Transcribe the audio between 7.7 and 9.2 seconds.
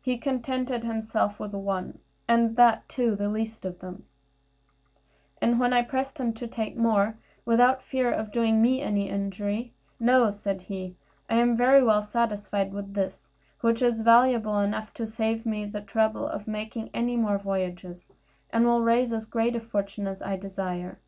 fear of doing me any